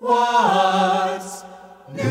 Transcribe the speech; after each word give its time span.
What's 0.00 1.42
new? 1.92 2.06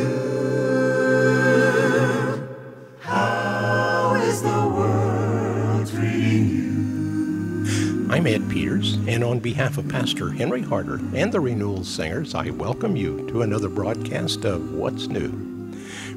How 3.00 4.16
is 4.22 4.42
the 4.42 4.50
world 4.50 5.88
treating 5.88 6.50
you? 6.50 8.08
I'm 8.12 8.28
Ed 8.28 8.50
Peters, 8.50 8.96
and 9.08 9.24
on 9.24 9.40
behalf 9.40 9.78
of 9.78 9.88
Pastor 9.88 10.32
Henry 10.32 10.62
Harder 10.62 11.00
and 11.16 11.32
the 11.32 11.40
Renewal 11.40 11.86
Singers, 11.86 12.36
I 12.36 12.50
welcome 12.50 12.98
you 12.98 13.26
to 13.30 13.44
another 13.44 13.70
broadcast 13.70 14.44
of 14.44 14.74
What's 14.74 15.08
New. 15.08 15.32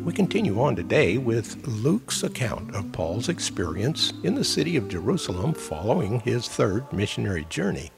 We 0.04 0.12
continue 0.12 0.60
on 0.60 0.74
today 0.74 1.18
with 1.18 1.64
Luke's 1.68 2.24
account 2.24 2.74
of 2.74 2.90
Paul's 2.90 3.28
experience 3.28 4.12
in 4.24 4.34
the 4.34 4.42
city 4.42 4.76
of 4.76 4.88
Jerusalem 4.88 5.54
following 5.54 6.18
his 6.18 6.48
third 6.48 6.92
missionary 6.92 7.46
journey. 7.48 7.92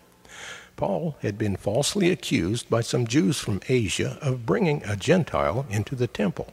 Paul 0.83 1.17
had 1.23 1.39
been 1.39 1.55
falsely 1.55 2.11
accused 2.11 2.69
by 2.69 2.81
some 2.81 3.07
Jews 3.07 3.39
from 3.39 3.61
Asia 3.69 4.19
of 4.21 4.45
bringing 4.45 4.83
a 4.83 4.97
Gentile 4.97 5.65
into 5.71 5.95
the 5.95 6.09
temple. 6.09 6.49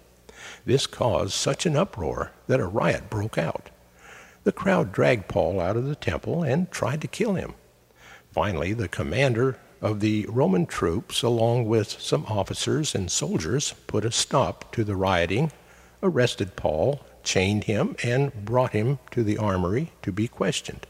This 0.68 0.86
caused 0.86 1.34
such 1.34 1.66
an 1.66 1.76
uproar 1.76 2.32
that 2.46 2.60
a 2.60 2.68
riot 2.68 3.10
broke 3.10 3.40
out. 3.40 3.72
The 4.44 4.52
crowd 4.52 4.92
dragged 4.92 5.30
Paul 5.30 5.60
out 5.60 5.78
of 5.78 5.88
the 5.88 5.96
temple 5.96 6.44
and 6.44 6.70
tried 6.70 7.02
to 7.02 7.08
kill 7.08 7.34
him. 7.34 7.56
Finally, 8.32 8.74
the 8.74 8.88
commander 8.88 9.58
of 9.82 10.00
the 10.00 10.28
Roman 10.30 10.68
troops, 10.68 11.24
along 11.24 11.66
with 11.66 12.00
some 12.00 12.28
officers 12.28 12.94
and 12.94 13.10
soldiers, 13.10 13.74
put 13.88 14.06
a 14.06 14.12
stop 14.12 14.72
to 14.74 14.84
the 14.84 14.96
rioting, 14.96 15.52
arrested 16.04 16.56
Paul, 16.56 17.04
chained 17.24 17.64
him, 17.64 17.96
and 18.04 18.32
brought 18.46 18.74
him 18.74 19.00
to 19.10 19.24
the 19.24 19.40
armory 19.40 19.92
to 20.04 20.12
be 20.12 20.28
questioned. 20.28 20.86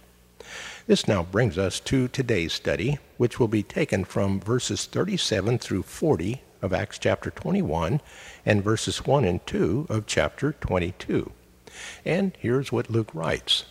This 0.89 1.07
now 1.07 1.21
brings 1.21 1.55
us 1.59 1.79
to 1.81 2.07
today's 2.07 2.51
study, 2.51 2.97
which 3.17 3.39
will 3.39 3.47
be 3.47 3.61
taken 3.61 4.03
from 4.03 4.39
verses 4.39 4.85
37 4.85 5.59
through 5.59 5.83
40 5.83 6.41
of 6.63 6.73
Acts 6.73 6.97
chapter 6.97 7.29
21 7.29 8.01
and 8.43 8.63
verses 8.63 9.05
1 9.05 9.23
and 9.23 9.45
2 9.45 9.85
of 9.87 10.07
chapter 10.07 10.53
22. 10.53 11.31
And 12.03 12.35
here's 12.39 12.71
what 12.71 12.89
Luke 12.89 13.11
writes. 13.13 13.65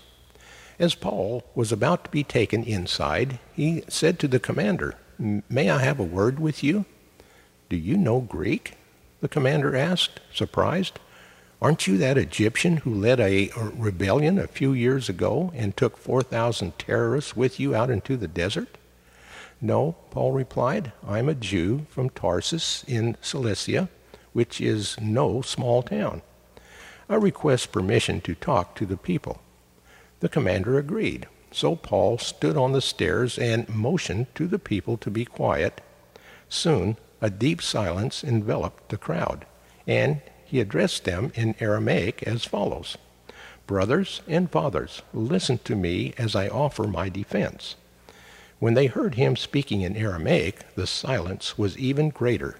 As 0.79 0.95
Paul 0.95 1.43
was 1.57 1.73
about 1.73 2.05
to 2.05 2.11
be 2.11 2.23
taken 2.23 2.63
inside, 2.63 3.41
he 3.53 3.83
said 3.89 4.21
to 4.21 4.29
the 4.29 4.39
commander, 4.39 4.95
May 5.19 5.71
I 5.71 5.79
have 5.79 5.99
a 5.99 6.05
word 6.05 6.39
with 6.39 6.63
you? 6.63 6.85
Do 7.69 7.75
you 7.75 7.97
know 7.97 8.21
Greek? 8.21 8.75
The 9.23 9.29
commander 9.29 9.75
asked, 9.75 10.21
surprised. 10.33 11.01
Aren't 11.61 11.89
you 11.89 11.99
that 11.99 12.17
Egyptian 12.17 12.79
who 12.79 12.95
led 12.95 13.19
a 13.19 13.51
rebellion 13.57 14.39
a 14.39 14.47
few 14.47 14.73
years 14.73 15.09
ago 15.09 15.53
and 15.57 15.77
took 15.77 15.97
4,000 15.97 16.79
terrorists 16.79 17.35
with 17.35 17.59
you 17.59 17.75
out 17.75 17.91
into 17.91 18.17
the 18.17 18.29
desert? 18.29 18.79
No, 19.61 19.97
Paul 20.11 20.31
replied. 20.31 20.93
I'm 21.07 21.29
a 21.29 21.35
Jew 21.35 21.87
from 21.89 22.11
Tarsus 22.11 22.85
in 22.87 23.17
Cilicia, 23.21 23.89
which 24.33 24.61
is 24.61 25.01
no 25.01 25.43
small 25.43 25.83
town. 25.83 26.23
I 27.09 27.17
request 27.17 27.73
permission 27.73 28.21
to 28.21 28.37
talk 28.37 28.77
to 28.77 28.87
the 28.87 28.97
people. 28.97 29.41
The 30.21 30.29
commander 30.29 30.79
agreed. 30.79 31.27
So 31.51 31.75
Paul 31.75 32.19
stood 32.19 32.57
on 32.57 32.71
the 32.71 32.81
stairs 32.81 33.37
and 33.37 33.69
motioned 33.69 34.29
to 34.37 34.47
the 34.47 34.61
people 34.61 34.97
to 34.99 35.11
be 35.11 35.25
quiet. 35.25 35.81
Soon 36.49 36.99
a 37.21 37.31
deep 37.31 37.61
silence 37.61 38.23
enveloped 38.23 38.91
the 38.91 38.97
crowd, 38.97 39.45
and 39.89 40.21
he 40.49 40.61
addressed 40.61 41.05
them 41.05 41.31
in 41.35 41.55
Aramaic 41.61 42.23
as 42.23 42.45
follows 42.45 42.97
Brothers 43.67 44.23
and 44.27 44.51
fathers, 44.51 45.03
listen 45.13 45.59
to 45.65 45.77
me 45.77 46.15
as 46.17 46.35
I 46.35 46.49
offer 46.49 46.85
my 46.85 47.11
defense. 47.11 47.77
When 48.59 48.73
they 48.73 48.87
heard 48.87 49.17
him 49.17 49.37
speaking 49.37 49.83
in 49.83 49.95
Aramaic, 49.95 50.75
the 50.75 50.87
silence 50.87 51.59
was 51.59 51.77
even 51.77 52.09
greater. 52.09 52.57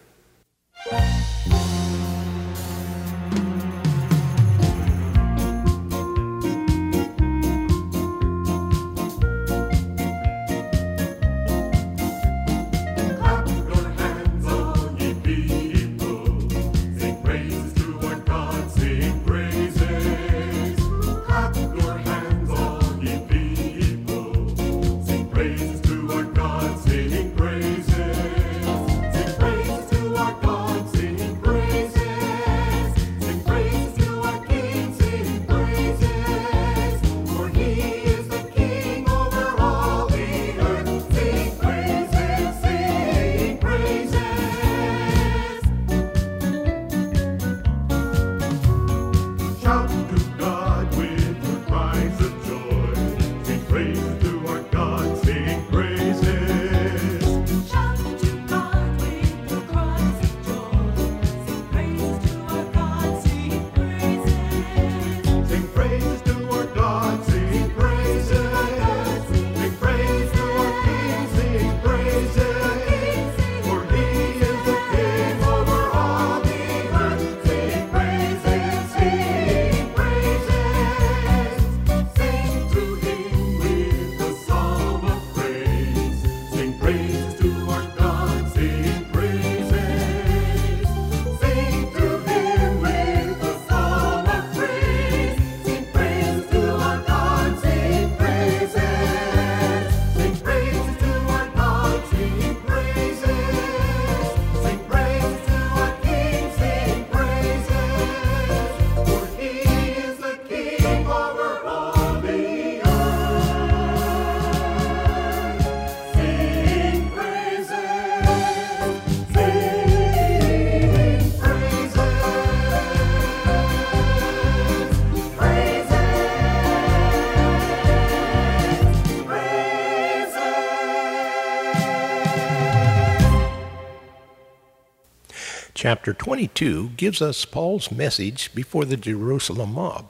Chapter 135.89 136.13
22 136.13 136.91
gives 136.99 137.23
us 137.23 137.47
Paul's 137.47 137.91
message 137.91 138.55
before 138.55 138.85
the 138.85 138.99
Jerusalem 138.99 139.73
mob. 139.73 140.05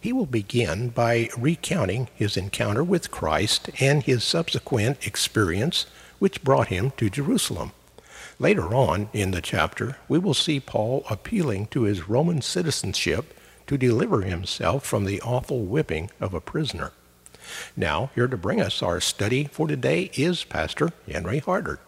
He 0.00 0.12
will 0.12 0.26
begin 0.26 0.88
by 0.88 1.28
recounting 1.38 2.08
his 2.12 2.36
encounter 2.36 2.82
with 2.82 3.12
Christ 3.12 3.70
and 3.78 4.02
his 4.02 4.24
subsequent 4.24 5.06
experience 5.06 5.86
which 6.18 6.42
brought 6.42 6.74
him 6.74 6.90
to 6.96 7.08
Jerusalem. 7.08 7.70
Later 8.40 8.74
on 8.74 9.10
in 9.12 9.30
the 9.30 9.40
chapter, 9.40 9.96
we 10.08 10.18
will 10.18 10.34
see 10.34 10.58
Paul 10.58 11.04
appealing 11.08 11.68
to 11.68 11.82
his 11.82 12.08
Roman 12.08 12.42
citizenship 12.42 13.32
to 13.68 13.78
deliver 13.78 14.22
himself 14.22 14.84
from 14.84 15.04
the 15.04 15.20
awful 15.20 15.60
whipping 15.60 16.10
of 16.18 16.34
a 16.34 16.40
prisoner. 16.40 16.90
Now, 17.76 18.10
here 18.16 18.26
to 18.26 18.36
bring 18.36 18.60
us 18.60 18.82
our 18.82 19.00
study 19.00 19.44
for 19.52 19.68
today 19.68 20.10
is 20.14 20.42
Pastor 20.42 20.90
Henry 21.06 21.38
Harder. 21.38 21.78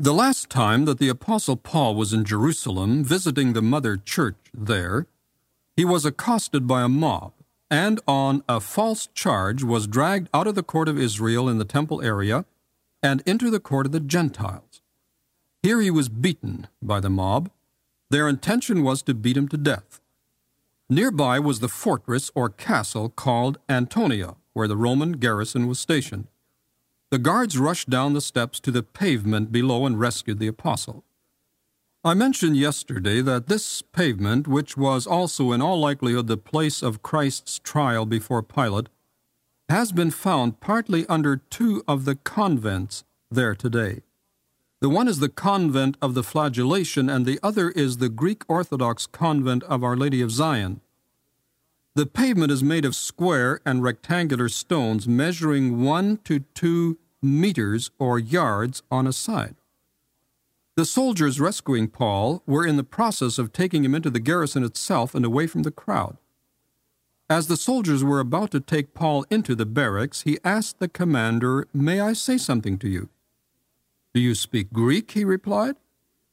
The 0.00 0.14
last 0.14 0.48
time 0.48 0.86
that 0.86 0.98
the 0.98 1.10
Apostle 1.10 1.56
Paul 1.56 1.94
was 1.94 2.14
in 2.14 2.24
Jerusalem 2.24 3.04
visiting 3.04 3.52
the 3.52 3.60
mother 3.60 3.98
church 3.98 4.38
there, 4.54 5.06
he 5.76 5.84
was 5.84 6.06
accosted 6.06 6.66
by 6.66 6.80
a 6.80 6.88
mob 6.88 7.34
and 7.70 8.00
on 8.08 8.42
a 8.48 8.60
false 8.60 9.08
charge 9.12 9.62
was 9.62 9.86
dragged 9.86 10.30
out 10.32 10.46
of 10.46 10.54
the 10.54 10.62
court 10.62 10.88
of 10.88 10.98
Israel 10.98 11.50
in 11.50 11.58
the 11.58 11.66
temple 11.66 12.00
area 12.00 12.46
and 13.02 13.22
into 13.26 13.50
the 13.50 13.60
court 13.60 13.84
of 13.84 13.92
the 13.92 14.00
Gentiles. 14.00 14.80
Here 15.62 15.82
he 15.82 15.90
was 15.90 16.08
beaten 16.08 16.68
by 16.80 17.00
the 17.00 17.10
mob. 17.10 17.50
Their 18.08 18.26
intention 18.26 18.82
was 18.82 19.02
to 19.02 19.12
beat 19.12 19.36
him 19.36 19.48
to 19.48 19.58
death. 19.58 20.00
Nearby 20.88 21.38
was 21.38 21.60
the 21.60 21.68
fortress 21.68 22.30
or 22.34 22.48
castle 22.48 23.10
called 23.10 23.58
Antonia, 23.68 24.36
where 24.54 24.66
the 24.66 24.78
Roman 24.78 25.18
garrison 25.18 25.66
was 25.66 25.78
stationed. 25.78 26.29
The 27.10 27.18
guards 27.18 27.58
rushed 27.58 27.90
down 27.90 28.12
the 28.12 28.20
steps 28.20 28.60
to 28.60 28.70
the 28.70 28.84
pavement 28.84 29.50
below 29.50 29.84
and 29.84 29.98
rescued 29.98 30.38
the 30.38 30.46
apostle. 30.46 31.04
I 32.04 32.14
mentioned 32.14 32.56
yesterday 32.56 33.20
that 33.20 33.48
this 33.48 33.82
pavement, 33.82 34.46
which 34.46 34.76
was 34.76 35.08
also 35.08 35.50
in 35.50 35.60
all 35.60 35.80
likelihood 35.80 36.28
the 36.28 36.36
place 36.36 36.82
of 36.82 37.02
Christ's 37.02 37.58
trial 37.58 38.06
before 38.06 38.42
Pilate, 38.44 38.88
has 39.68 39.90
been 39.90 40.12
found 40.12 40.60
partly 40.60 41.04
under 41.08 41.36
two 41.36 41.82
of 41.88 42.04
the 42.04 42.14
convents 42.14 43.04
there 43.28 43.56
today. 43.56 44.02
The 44.80 44.88
one 44.88 45.08
is 45.08 45.18
the 45.18 45.28
convent 45.28 45.96
of 46.00 46.14
the 46.14 46.22
flagellation, 46.22 47.10
and 47.10 47.26
the 47.26 47.40
other 47.42 47.70
is 47.70 47.98
the 47.98 48.08
Greek 48.08 48.44
Orthodox 48.48 49.06
convent 49.06 49.62
of 49.64 49.84
Our 49.84 49.96
Lady 49.96 50.22
of 50.22 50.30
Zion. 50.30 50.80
The 52.00 52.06
pavement 52.06 52.50
is 52.50 52.62
made 52.62 52.86
of 52.86 52.96
square 52.96 53.60
and 53.66 53.82
rectangular 53.82 54.48
stones 54.48 55.06
measuring 55.06 55.82
one 55.84 56.16
to 56.24 56.40
two 56.54 56.96
meters 57.20 57.90
or 57.98 58.18
yards 58.18 58.82
on 58.90 59.06
a 59.06 59.12
side. 59.12 59.56
The 60.76 60.86
soldiers 60.86 61.38
rescuing 61.38 61.88
Paul 61.88 62.42
were 62.46 62.66
in 62.66 62.78
the 62.78 62.84
process 62.84 63.36
of 63.38 63.52
taking 63.52 63.84
him 63.84 63.94
into 63.94 64.08
the 64.08 64.18
garrison 64.18 64.64
itself 64.64 65.14
and 65.14 65.26
away 65.26 65.46
from 65.46 65.62
the 65.62 65.70
crowd. 65.70 66.16
As 67.28 67.48
the 67.48 67.56
soldiers 67.58 68.02
were 68.02 68.20
about 68.20 68.50
to 68.52 68.60
take 68.60 68.94
Paul 68.94 69.26
into 69.28 69.54
the 69.54 69.66
barracks, 69.66 70.22
he 70.22 70.38
asked 70.42 70.78
the 70.78 70.88
commander, 70.88 71.68
May 71.74 72.00
I 72.00 72.14
say 72.14 72.38
something 72.38 72.78
to 72.78 72.88
you? 72.88 73.10
Do 74.14 74.22
you 74.22 74.34
speak 74.34 74.72
Greek? 74.72 75.10
he 75.10 75.22
replied. 75.22 75.76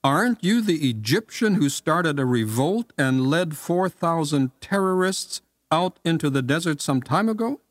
Aren't 0.02 0.42
you 0.42 0.62
the 0.62 0.90
Egyptian 0.90 1.56
who 1.56 1.68
started 1.68 2.22
a 2.22 2.26
revolt 2.26 2.94
and 2.98 3.28
led 3.28 3.58
4,000 3.58 4.52
terrorists 4.62 5.42
out 5.72 6.00
into 6.04 6.30
the 6.30 6.42
desert 6.42 6.82
some 6.82 7.02
time 7.02 7.30
ago? 7.30 7.62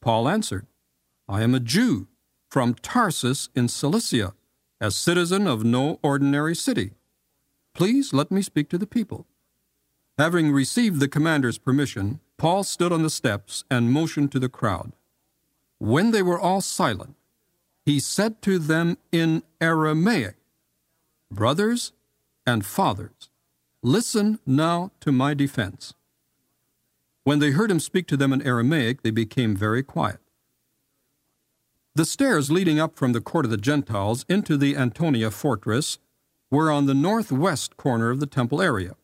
Paul 0.00 0.28
answered, 0.28 0.66
I 1.28 1.42
am 1.42 1.54
a 1.54 1.60
Jew 1.60 2.08
from 2.48 2.74
Tarsus 2.74 3.48
in 3.54 3.68
Cilicia 3.68 4.34
as 4.80 4.94
citizen 4.94 5.46
of 5.46 5.64
no 5.64 5.98
ordinary 6.02 6.54
city. 6.54 6.92
Please 7.74 8.12
let 8.12 8.30
me 8.30 8.42
speak 8.42 8.68
to 8.70 8.78
the 8.78 8.86
people. 8.86 9.26
Having 10.18 10.52
received 10.52 11.00
the 11.00 11.08
commander's 11.08 11.58
permission, 11.58 12.20
Paul 12.38 12.64
stood 12.64 12.92
on 12.92 13.02
the 13.02 13.10
steps 13.10 13.64
and 13.70 13.92
motioned 13.92 14.32
to 14.32 14.38
the 14.38 14.48
crowd. 14.48 14.92
When 15.78 16.10
they 16.10 16.22
were 16.22 16.38
all 16.38 16.60
silent, 16.60 17.16
he 17.84 18.00
said 18.00 18.40
to 18.42 18.58
them 18.58 18.98
in 19.12 19.42
Aramaic, 19.60 20.36
Brothers 21.30 21.92
and 22.46 22.64
fathers, 22.64 23.28
listen 23.82 24.38
now 24.46 24.92
to 25.00 25.12
my 25.12 25.34
defense. 25.34 25.94
When 27.26 27.40
they 27.40 27.50
heard 27.50 27.72
him 27.72 27.80
speak 27.80 28.06
to 28.06 28.16
them 28.16 28.32
in 28.32 28.40
Aramaic, 28.40 29.02
they 29.02 29.10
became 29.10 29.56
very 29.56 29.82
quiet. 29.82 30.20
The 31.96 32.04
stairs 32.04 32.52
leading 32.52 32.78
up 32.78 32.94
from 32.94 33.14
the 33.14 33.20
court 33.20 33.44
of 33.44 33.50
the 33.50 33.56
Gentiles 33.56 34.24
into 34.28 34.56
the 34.56 34.76
Antonia 34.76 35.32
fortress 35.32 35.98
were 36.52 36.70
on 36.70 36.86
the 36.86 36.94
northwest 36.94 37.76
corner 37.76 38.10
of 38.10 38.20
the 38.20 38.28
temple 38.28 38.62
area. 38.62 38.94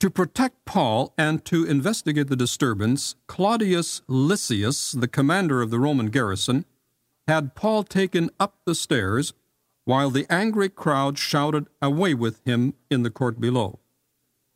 To 0.00 0.10
protect 0.10 0.64
Paul 0.64 1.14
and 1.16 1.44
to 1.44 1.64
investigate 1.64 2.26
the 2.26 2.34
disturbance, 2.34 3.14
Claudius 3.28 4.02
Lysias, 4.08 4.90
the 4.90 5.06
commander 5.06 5.62
of 5.62 5.70
the 5.70 5.78
Roman 5.78 6.06
garrison, 6.06 6.64
had 7.28 7.54
Paul 7.54 7.84
taken 7.84 8.30
up 8.40 8.56
the 8.64 8.74
stairs 8.74 9.32
while 9.84 10.10
the 10.10 10.26
angry 10.28 10.68
crowd 10.68 11.18
shouted 11.18 11.68
away 11.80 12.14
with 12.14 12.44
him 12.44 12.74
in 12.90 13.04
the 13.04 13.10
court 13.10 13.40
below. 13.40 13.78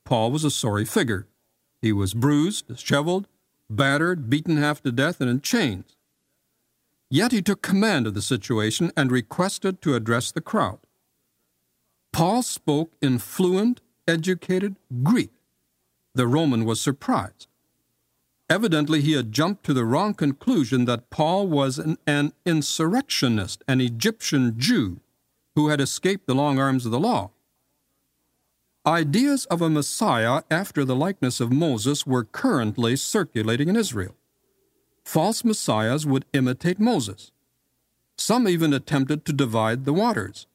Paul 0.04 0.32
was 0.32 0.42
a 0.42 0.50
sorry 0.50 0.84
figure. 0.84 1.28
He 1.84 1.92
was 1.92 2.14
bruised, 2.14 2.69
disheveled, 2.69 3.28
battered, 3.69 4.31
beaten 4.31 4.56
half 4.56 4.82
to 4.84 4.90
death, 4.90 5.20
and 5.20 5.28
in 5.28 5.42
chains. 5.42 5.96
Yet 7.10 7.31
he 7.31 7.42
took 7.42 7.60
command 7.60 8.06
of 8.06 8.14
the 8.14 8.22
situation 8.22 8.90
and 8.96 9.12
requested 9.12 9.82
to 9.82 9.94
address 9.94 10.32
the 10.32 10.40
crowd. 10.40 10.78
Paul 12.10 12.42
spoke 12.42 12.94
in 13.02 13.19
fluent, 13.19 13.82
educated 14.08 14.76
Greek. 15.02 15.32
The 16.14 16.26
Roman 16.26 16.64
was 16.64 16.81
surprised. 16.81 17.48
Evidently, 18.48 19.02
he 19.02 19.12
had 19.12 19.31
jumped 19.31 19.62
to 19.64 19.75
the 19.75 19.84
wrong 19.84 20.14
conclusion 20.14 20.86
that 20.86 21.10
Paul 21.10 21.48
was 21.48 21.78
an, 21.78 21.98
an, 22.06 22.32
insurrectionist, 22.46 23.62
an 23.69 23.82
Egyptian 23.82 24.58
Jew 24.58 25.00
who 25.54 25.69
had 25.69 25.82
escaped 25.82 26.26
the 26.26 26.34
long 26.34 26.58
arms 26.58 26.86
of 26.86 26.92
the 26.92 26.98
law. 26.98 27.31
Ideas 28.86 29.46
of 29.46 29.62
a 29.62 29.70
Messiah 29.70 30.42
after 30.50 30.84
the 30.84 30.96
likeness 30.96 31.40
of 31.40 31.50
Moses 31.50 32.06
were 32.06 32.25
currently 32.25 32.96
circulating 32.96 33.69
in 33.69 33.76
Israel 33.76 34.14
false 35.04 35.44
messiahs 35.44 36.06
would 36.06 36.25
imitate 36.32 36.81
Moses. 36.81 37.31
Some 38.16 38.48
even 38.48 38.72
attempted 38.72 39.25
to 39.25 39.32
divide 39.32 39.84
the 39.84 39.92
waters. 39.92 40.46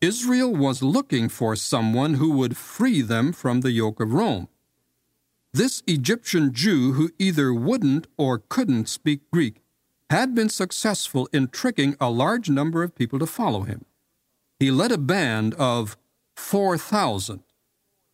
Israel 0.00 0.54
was 0.54 0.82
looking 0.82 1.28
for 1.28 1.54
someone 1.56 2.14
who 2.14 2.32
would 2.32 2.56
free 2.56 3.02
them 3.02 3.32
from 3.32 3.60
the 3.60 3.70
yoke 3.70 4.00
of 4.00 4.12
Rome. 4.12 4.48
This 5.52 5.82
Egyptian 5.86 6.52
Jew, 6.52 6.92
who 6.94 7.10
either 7.18 7.52
wouldn't 7.54 8.06
or 8.16 8.42
couldn't 8.48 8.88
speak 8.88 9.20
Greek, 9.30 9.62
had 10.10 10.34
been 10.34 10.48
successful 10.48 11.28
in 11.32 11.48
tricking 11.48 11.96
a 12.00 12.10
large 12.10 12.50
number 12.50 12.82
of 12.82 12.94
people 12.94 13.18
to 13.18 13.26
follow 13.26 13.62
him. 13.62 13.84
He 14.58 14.70
led 14.70 14.92
a 14.92 14.98
band 14.98 15.54
of 15.54 15.96
4,000. 16.42 17.42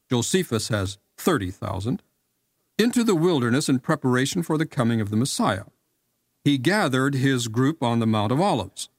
Josephus 0.08 0.68
has 0.68 0.98
30,000 1.16 2.02
into 2.78 3.02
the 3.02 3.16
wilderness 3.16 3.68
in 3.68 3.80
preparation 3.80 4.42
for 4.44 4.56
the 4.56 4.66
coming 4.66 5.00
of 5.00 5.10
the 5.10 5.16
Messiah. 5.16 5.64
He 6.44 6.56
gathered 6.56 7.16
his 7.16 7.48
group 7.48 7.82
on 7.82 7.98
the 7.98 8.06
Mount 8.06 8.30
of 8.30 8.40
Olives. 8.40 8.90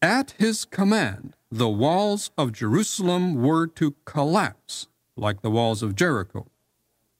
At 0.00 0.34
his 0.38 0.64
command, 0.64 1.36
the 1.52 1.68
walls 1.68 2.32
of 2.36 2.52
Jerusalem 2.52 3.40
were 3.40 3.68
to 3.68 3.94
collapse 4.04 4.88
like 5.16 5.42
the 5.42 5.50
walls 5.50 5.82
of 5.82 5.94
Jericho, 5.94 6.48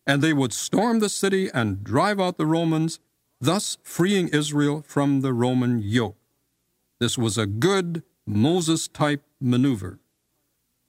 and 0.04 0.22
they 0.22 0.32
would 0.32 0.52
storm 0.52 0.98
the 0.98 1.08
city 1.08 1.48
and 1.54 1.84
drive 1.84 2.18
out 2.18 2.36
the 2.36 2.46
Romans, 2.46 2.98
thus 3.40 3.78
freeing 3.84 4.28
Israel 4.28 4.82
from 4.88 5.20
the 5.20 5.32
Roman 5.32 5.80
yoke. 5.80 6.16
This 6.98 7.16
was 7.16 7.38
a 7.38 7.46
good 7.46 8.02
Moses 8.26 8.88
type 8.88 9.22
maneuver. 9.40 10.00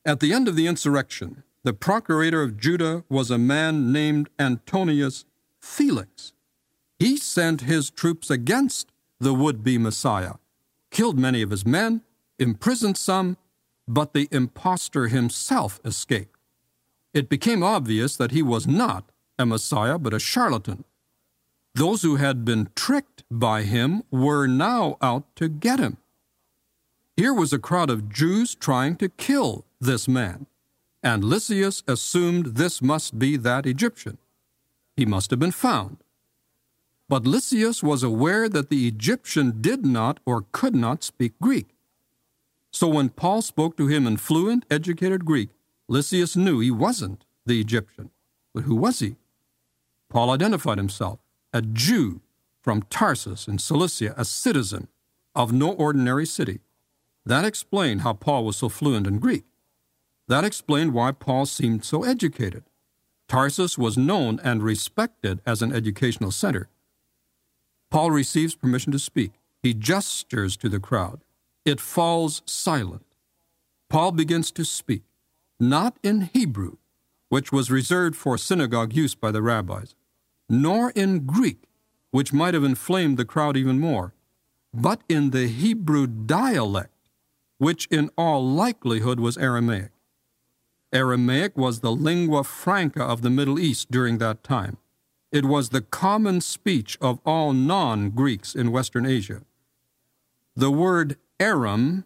At 0.06 0.20
the 0.20 0.34
end 0.34 0.50
of 0.50 0.58
the 0.58 0.68
insurrection, 0.68 1.44
the 1.64 1.74
procurator 1.74 2.42
of 2.42 2.58
Judah 2.58 3.06
was 3.08 3.32
a 3.32 3.38
man 3.38 3.94
named 3.94 4.30
Antonius 4.38 5.24
Felix. 5.62 6.34
He 7.00 7.16
sent 7.16 7.62
his 7.62 7.90
troops 7.90 8.30
against 8.30 8.92
the 9.22 9.34
would 9.34 9.64
be 9.64 9.78
Messiah, 9.78 10.34
killed 10.92 11.18
many 11.18 11.42
of 11.42 11.52
his 11.52 11.66
men, 11.66 12.02
imprisoned 12.38 12.98
some, 12.98 13.38
but 13.88 14.14
the 14.14 14.28
impostor 14.30 15.08
himself 15.08 15.80
escaped. 15.86 16.38
It 17.14 17.30
became 17.30 17.64
obvious 17.64 18.18
that 18.18 18.32
he 18.32 18.42
was 18.42 18.68
not 18.68 19.10
a 19.40 19.46
Messiah, 19.46 19.98
but 19.98 20.14
a 20.14 20.20
charlatan. 20.20 20.84
Those 21.76 22.02
who 22.02 22.18
had 22.18 22.44
been 22.44 22.70
tricked 22.76 23.24
by 23.32 23.64
him 23.64 24.04
were 24.12 24.48
now 24.48 24.98
out 25.02 25.34
to 25.38 25.48
get 25.48 25.80
him. 25.80 25.98
Here 27.16 27.34
was 27.34 27.54
a 27.54 27.60
crowd 27.60 27.90
of 27.90 28.10
Jews 28.10 28.54
trying 28.54 28.98
to 28.98 29.08
kill 29.08 29.66
this 29.84 30.08
man 30.08 30.48
and 31.04 31.24
Lysias 31.24 31.84
assumed 31.86 32.56
this 32.56 32.82
must 32.82 33.20
be 33.20 33.36
that 33.36 33.66
Egyptian. 33.66 34.18
He 34.96 35.06
must 35.06 35.32
have 35.32 35.40
been 35.40 35.52
found. 35.52 35.98
But 37.10 37.28
Lysias 37.28 37.84
was 37.84 38.02
aware 38.02 38.48
that 38.48 38.70
the 38.70 38.88
Egyptian 38.88 39.60
did 39.60 39.86
not 39.86 40.22
or 40.26 40.46
could 40.54 40.74
not 40.74 41.04
speak 41.04 41.34
Greek. 41.42 41.76
So 42.72 42.88
when 42.88 43.10
Paul 43.10 43.42
spoke 43.42 43.76
to 43.78 43.88
him 43.88 44.08
in 44.08 44.18
fluent, 44.18 44.66
educated 44.72 45.26
Greek, 45.26 45.50
Lysias 45.90 46.38
knew 46.38 46.60
he 46.60 46.72
wasn't 46.72 47.26
the 47.46 47.60
Egyptian. 47.60 48.10
But 48.54 48.64
who 48.64 48.76
was 48.76 49.00
he? 49.00 49.18
Paul 50.10 50.32
identified 50.32 50.78
himself, 50.78 51.20
a 51.52 51.62
Jew 51.62 52.22
from 52.62 52.84
Tarsus 52.84 53.48
in 53.48 53.60
Cilicia, 53.60 54.14
a 54.16 54.24
citizen 54.24 54.88
of 55.36 55.52
no 55.52 55.74
ordinary 55.74 56.26
city. 56.26 56.62
That 57.26 57.46
explained 57.46 58.02
how 58.02 58.14
Paul 58.14 58.46
was 58.46 58.56
so 58.58 58.70
fluent 58.70 59.06
in 59.06 59.20
Greek. 59.20 59.44
That 60.28 60.44
explained 60.44 60.94
why 60.94 61.12
Paul 61.12 61.46
seemed 61.46 61.84
so 61.84 62.04
educated. 62.04 62.64
Tarsus 63.28 63.78
was 63.78 63.98
known 63.98 64.40
and 64.44 64.64
respected 64.64 65.42
as 65.46 65.62
an 65.62 65.74
educational 65.74 66.32
center. 66.32 66.70
Paul 67.90 68.12
receives 68.12 68.56
permission 68.56 68.92
to 68.92 69.00
speak. 69.00 69.34
He 69.62 69.74
gestures 69.74 70.58
to 70.58 70.70
the 70.70 70.80
crowd. 70.80 71.22
It 71.66 71.80
falls 71.80 72.42
silent. 72.46 73.06
Paul 73.90 74.12
begins 74.12 74.52
to 74.54 74.66
speak, 74.66 75.04
not 75.60 75.98
in 76.04 76.30
Hebrew, 76.34 76.78
which 77.30 77.52
was 77.52 77.72
reserved 77.72 78.16
for 78.16 78.38
synagogue 78.38 78.94
use 78.94 79.16
by 79.16 79.32
the 79.32 79.42
rabbis, 79.42 79.96
nor 80.50 80.92
in 80.92 81.26
Greek, 81.26 81.64
which 82.12 82.34
might 82.34 82.54
have 82.54 82.64
inflamed 82.64 83.18
the 83.18 83.26
crowd 83.26 83.56
even 83.56 83.80
more, 83.80 84.14
but 84.74 85.02
in 85.08 85.30
the 85.30 85.48
Hebrew 85.48 86.08
dialect 86.08 86.94
which 87.64 87.86
in 87.88 88.10
all 88.18 88.46
likelihood 88.46 89.20
was 89.22 89.38
Aramaic. 89.38 89.92
Aramaic 90.94 91.58
was 91.58 91.80
the 91.80 91.92
lingua 91.92 92.44
franca 92.44 93.04
of 93.04 93.22
the 93.24 93.30
Middle 93.30 93.60
East 93.60 93.90
during 93.90 94.20
that 94.20 94.44
time. 94.44 94.78
It 95.32 95.46
was 95.46 95.70
the 95.70 95.82
common 95.82 96.42
speech 96.42 96.98
of 97.02 97.20
all 97.26 97.52
non 97.54 98.12
Greeks 98.12 98.54
in 98.54 98.72
Western 98.72 99.06
Asia. 99.06 99.42
The 100.56 100.70
word 100.70 101.18
Aram, 101.40 102.06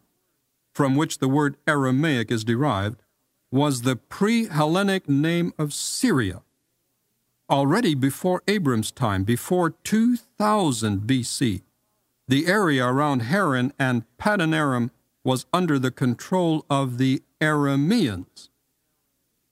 from 0.74 0.96
which 0.96 1.20
the 1.20 1.28
word 1.28 1.58
Aramaic 1.68 2.32
is 2.32 2.46
derived, 2.46 3.04
was 3.52 3.82
the 3.82 3.98
pre 3.98 4.48
Hellenic 4.48 5.10
name 5.10 5.54
of 5.60 5.74
Syria. 5.74 6.42
Already 7.50 7.96
before 7.96 8.44
Abram's 8.48 8.92
time, 8.92 9.26
before 9.26 9.72
2000 9.72 11.02
BC, 11.02 11.62
the 12.28 12.48
area 12.48 12.86
around 12.86 13.22
Haran 13.24 13.74
and 13.78 14.04
Paddan 14.18 14.54
Aram 14.54 14.92
was 15.24 15.46
under 15.52 15.78
the 15.78 15.92
control 15.92 16.66
of 16.70 16.98
the 16.98 17.22
Arameans. 17.42 18.50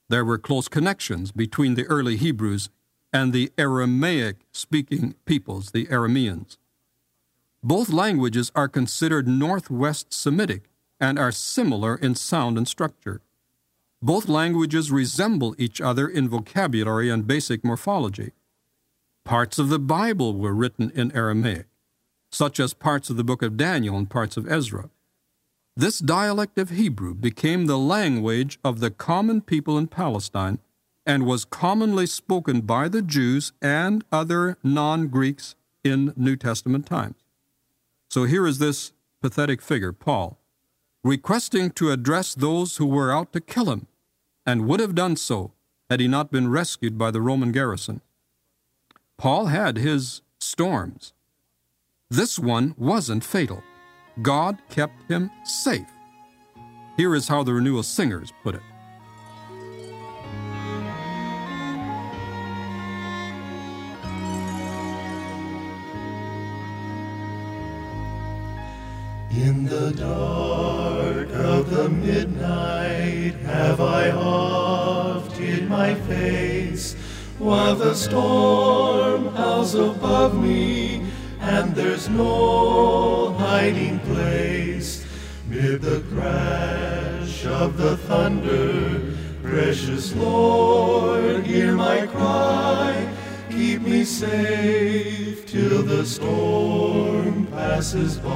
There 0.08 0.26
were 0.26 0.38
close 0.38 0.68
connections 0.68 1.32
between 1.32 1.76
the 1.76 1.86
early 1.86 2.18
Hebrews 2.18 2.70
and 3.12 3.34
the 3.34 3.52
Aramaic 3.58 4.38
speaking 4.52 5.16
peoples, 5.26 5.72
the 5.72 5.88
Arameans. 5.88 6.58
Both 7.64 7.90
languages 7.90 8.52
are 8.54 8.68
considered 8.68 9.28
Northwest 9.28 10.14
Semitic 10.14 10.70
and 11.00 11.18
are 11.18 11.32
similar 11.32 11.96
in 11.96 12.14
sound 12.14 12.58
and 12.58 12.68
structure. 12.68 13.22
Both 14.02 14.30
languages 14.30 14.92
resemble 14.92 15.56
each 15.58 15.82
other 15.82 16.08
in 16.08 16.30
vocabulary 16.30 17.10
and 17.10 17.26
basic 17.26 17.64
morphology. 17.64 18.34
Parts 19.24 19.58
of 19.58 19.70
the 19.70 19.80
Bible 19.80 20.36
were 20.36 20.54
written 20.54 20.92
in 20.94 21.12
Aramaic, 21.16 21.66
such 22.30 22.60
as 22.60 22.76
parts 22.76 23.10
of 23.10 23.18
the 23.18 23.24
book 23.24 23.42
of 23.42 23.58
Daniel 23.58 23.98
and 23.98 24.08
parts 24.08 24.38
of 24.38 24.48
Ezra. 24.52 24.92
This 25.78 26.00
dialect 26.00 26.58
of 26.58 26.70
Hebrew 26.70 27.14
became 27.14 27.66
the 27.66 27.78
language 27.78 28.58
of 28.64 28.80
the 28.80 28.90
common 28.90 29.42
people 29.42 29.78
in 29.78 29.88
Palestine 29.88 30.60
and 31.06 31.26
was 31.26 31.44
commonly 31.44 32.08
spoken 32.08 32.62
by 32.62 32.88
the 32.88 33.02
Jews 33.02 33.52
and 33.62 34.06
other 34.10 34.58
non 34.64 35.10
Greeks 35.10 35.56
in 35.84 36.14
New 36.16 36.38
Testament 36.38 36.86
times. 36.86 37.18
So 38.10 38.24
here 38.24 38.48
is 38.48 38.60
this 38.60 38.94
pathetic 39.22 39.62
figure, 39.62 39.92
Paul, 39.92 40.40
requesting 41.04 41.72
to 41.72 41.92
address 41.92 42.34
those 42.34 42.78
who 42.78 42.86
were 42.86 43.12
out 43.12 43.34
to 43.34 43.42
kill 43.42 43.70
him, 43.70 43.88
and 44.46 44.68
would 44.68 44.80
have 44.80 44.96
done 44.96 45.18
so 45.18 45.52
had 45.90 46.00
he 46.00 46.08
not 46.08 46.32
been 46.32 46.50
rescued 46.50 46.98
by 46.98 47.12
the 47.12 47.22
Roman 47.22 47.52
garrison. 47.52 48.00
Paul 49.18 49.48
had 49.48 49.76
his 49.76 50.22
storms. 50.40 51.12
This 52.10 52.40
one 52.40 52.76
wasn't 52.78 53.26
fatal. 53.26 53.62
God 54.22 54.62
kept 54.70 55.10
him 55.10 55.30
safe. 55.44 55.86
Here 56.98 57.14
is 57.16 57.28
how 57.28 57.44
the 57.44 57.54
Renewal 57.54 57.84
Singers 57.84 58.32
put 58.44 58.56
it. 58.56 58.62
In 69.32 69.66
the 69.66 69.92
dark 69.92 71.30
of 71.32 71.70
the 71.70 71.90
midnight 71.90 73.34
have 73.44 73.82
I 73.82 74.12
oft 74.12 75.36
hid 75.36 75.68
my 75.68 75.94
face, 75.94 76.94
while 77.38 77.76
the 77.76 77.94
storm 77.94 79.36
howls 79.36 79.76
above 79.76 80.42
me, 80.42 81.06
and 81.46 81.76
there's 81.76 82.10
no 82.10 83.34
hiding 83.34 84.00
place. 84.00 85.06
Mid 85.48 85.82
the 85.82 86.02
crash 86.12 87.46
of 87.46 87.78
the 87.78 87.98
thunder, 87.98 89.16
precious 89.44 90.16
Lord, 90.16 91.46
hear 91.46 91.74
my 91.74 92.08
cry. 92.08 93.08
Keep 93.52 93.82
me 93.84 94.04
safe 94.04 95.46
till 95.46 95.84
the 95.84 96.04
storm 96.04 97.46
passes 97.48 98.18
by. 98.18 98.32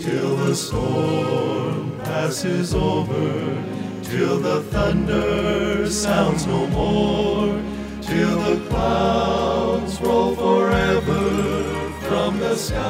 Till 0.00 0.36
the 0.36 0.54
storm 0.54 2.00
passes 2.02 2.74
over, 2.74 3.62
till 4.02 4.38
the 4.38 4.62
thunder 4.70 5.86
sounds 5.90 6.46
no 6.46 6.66
more, 6.68 7.60
till 8.00 8.40
the 8.40 8.56
clouds 8.68 9.71
roll 10.02 10.34
forever 10.34 11.30
from 12.08 12.38
the 12.38 12.56
sky. 12.56 12.82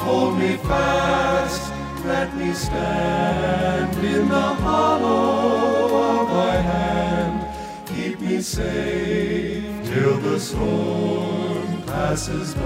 Hold 0.00 0.38
me 0.38 0.56
fast, 0.56 1.72
let 2.04 2.34
me 2.36 2.52
stand 2.52 3.96
in 4.04 4.28
the 4.28 4.54
hollow 4.66 6.20
of 6.20 6.28
thy 6.28 6.56
hand. 6.56 7.46
Keep 7.86 8.20
me 8.20 8.40
safe 8.40 9.64
till 9.84 10.18
the 10.18 10.40
storm 10.40 11.82
passes 11.86 12.54
by. 12.54 12.62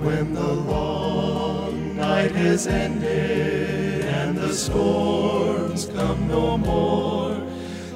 When 0.00 0.34
the 0.34 0.52
long 0.52 1.96
night 1.96 2.32
has 2.32 2.66
ended 2.66 4.04
and 4.04 4.36
the 4.36 4.52
storms 4.52 5.86
come 5.86 6.28
no 6.28 6.58
more, 6.58 7.42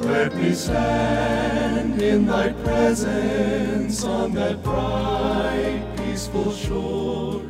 let 0.09 0.35
me 0.35 0.55
stand 0.55 2.00
in 2.00 2.25
thy 2.25 2.50
presence 2.65 4.05
on 4.05 4.33
that 4.33 4.62
bright, 4.62 5.85
peaceful 5.99 6.50
shore, 6.50 7.43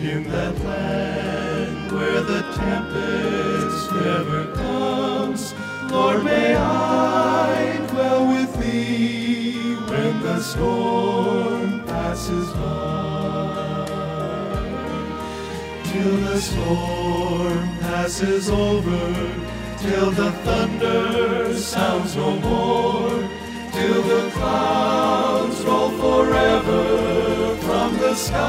in 0.00 0.24
that 0.24 0.58
land 0.64 1.92
where 1.92 2.20
the 2.22 2.42
tempest 2.56 3.92
never 3.92 4.52
comes. 4.56 5.54
Lord, 5.92 6.24
may 6.24 6.56
I 6.56 7.86
dwell 7.90 8.26
with 8.26 8.52
thee 8.60 9.76
when 9.86 10.22
the 10.22 10.40
storm 10.40 11.84
passes 11.84 12.50
by. 12.54 13.86
Till 15.84 16.16
the 16.16 16.40
storm 16.40 17.78
passes 17.78 18.50
over, 18.50 19.51
till 19.82 20.10
the 20.12 20.30
thunder 20.44 21.54
sounds 21.54 22.14
no 22.14 22.36
more, 22.36 23.28
till 23.72 24.02
the 24.02 24.30
clouds 24.30 25.60
roll 25.64 25.90
forever 25.90 27.56
from 27.56 27.96
the 27.98 28.14
sky. 28.14 28.42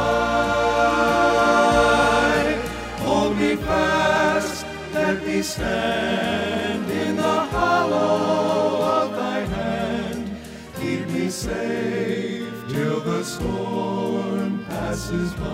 Hold 3.00 3.36
me 3.38 3.56
fast, 3.56 4.66
let 4.94 5.25
me 5.25 5.42
stand 5.42 6.92
in 6.92 7.16
the 7.16 7.40
hollow 7.56 8.82
of 9.02 9.16
thy 9.16 9.40
hand. 9.56 10.38
Keep 10.80 11.08
me 11.10 11.30
safe 11.30 12.54
till 12.70 13.00
the 13.00 13.24
storm 13.24 14.63
passes 14.70 15.34
by. 15.34 15.54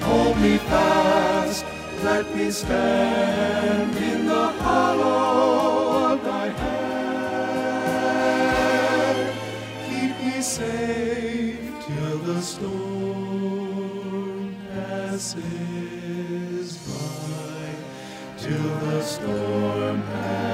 Hold 0.00 0.36
me 0.40 0.58
fast, 0.58 1.03
let 2.04 2.36
me 2.36 2.50
stand 2.50 3.96
in 3.96 4.26
the 4.26 4.48
hollow 4.62 6.12
of 6.12 6.22
thy 6.22 6.48
hand. 6.48 6.84
Keep 9.88 10.26
me 10.26 10.42
safe 10.42 11.72
till 11.86 12.18
the 12.18 12.42
storm 12.42 14.54
passes 14.70 16.76
by. 16.86 17.74
Till 18.36 18.74
the 18.86 19.02
storm 19.02 20.02
passes 20.02 20.53